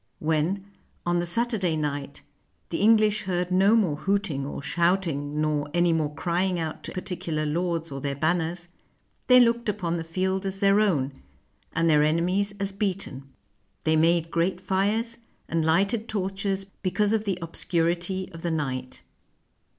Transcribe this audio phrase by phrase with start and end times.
[0.31, 0.65] When,
[1.05, 2.23] on the Saturday night,
[2.71, 7.45] the English heard no more hooting or shouting, nor any more crying out to particular
[7.45, 8.67] lords or their banners,
[9.27, 11.21] they looked upon the field as their own,
[11.73, 13.29] and their enemies as beaten.
[13.83, 15.17] They made great fires
[15.47, 19.03] and lighted torches because of the obscurity of the night.